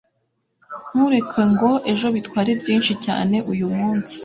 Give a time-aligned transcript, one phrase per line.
[0.89, 4.13] Ntureke ngo ejo bitware byinshi cyane uyumunsi.